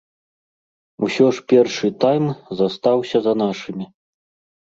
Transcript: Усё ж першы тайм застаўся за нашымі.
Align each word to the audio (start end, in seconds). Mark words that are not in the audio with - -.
Усё 1.07 1.27
ж 1.37 1.43
першы 1.53 1.89
тайм 2.05 2.25
застаўся 2.61 3.17
за 3.27 3.33
нашымі. 3.43 3.85